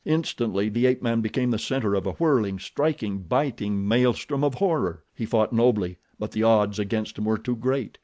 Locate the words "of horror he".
4.43-5.27